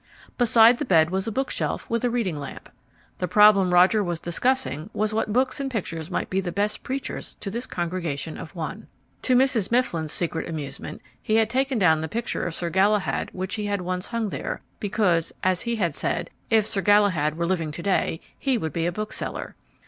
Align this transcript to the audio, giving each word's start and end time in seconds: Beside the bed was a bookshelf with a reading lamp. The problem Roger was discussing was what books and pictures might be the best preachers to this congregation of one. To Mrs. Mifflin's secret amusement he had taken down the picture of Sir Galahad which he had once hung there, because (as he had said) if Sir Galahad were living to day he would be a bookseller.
Beside 0.35 0.79
the 0.79 0.83
bed 0.83 1.11
was 1.11 1.27
a 1.27 1.31
bookshelf 1.31 1.87
with 1.87 2.03
a 2.03 2.09
reading 2.09 2.35
lamp. 2.35 2.69
The 3.19 3.27
problem 3.27 3.71
Roger 3.71 4.03
was 4.03 4.19
discussing 4.19 4.89
was 4.93 5.13
what 5.13 5.31
books 5.31 5.59
and 5.59 5.69
pictures 5.69 6.09
might 6.09 6.27
be 6.27 6.41
the 6.41 6.51
best 6.51 6.81
preachers 6.81 7.35
to 7.39 7.51
this 7.51 7.67
congregation 7.67 8.35
of 8.35 8.55
one. 8.55 8.87
To 9.21 9.35
Mrs. 9.35 9.69
Mifflin's 9.69 10.11
secret 10.11 10.49
amusement 10.49 11.03
he 11.21 11.35
had 11.35 11.51
taken 11.51 11.77
down 11.77 12.01
the 12.01 12.07
picture 12.07 12.47
of 12.47 12.55
Sir 12.55 12.71
Galahad 12.71 13.29
which 13.31 13.53
he 13.53 13.67
had 13.67 13.81
once 13.81 14.07
hung 14.07 14.29
there, 14.29 14.63
because 14.79 15.33
(as 15.43 15.61
he 15.61 15.75
had 15.75 15.93
said) 15.93 16.31
if 16.49 16.65
Sir 16.65 16.81
Galahad 16.81 17.37
were 17.37 17.45
living 17.45 17.69
to 17.71 17.83
day 17.83 18.21
he 18.39 18.57
would 18.57 18.73
be 18.73 18.87
a 18.87 18.91
bookseller. 18.91 19.55